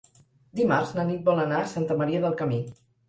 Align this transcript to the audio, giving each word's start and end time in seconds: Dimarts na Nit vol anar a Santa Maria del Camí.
Dimarts 0.59 0.93
na 0.99 1.05
Nit 1.09 1.21
vol 1.27 1.41
anar 1.43 1.59
a 1.59 1.69
Santa 1.75 1.99
Maria 2.01 2.23
del 2.25 2.39
Camí. 2.41 2.63